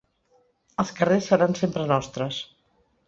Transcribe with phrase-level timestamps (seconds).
[0.83, 2.41] Els carrers seran sempre nostres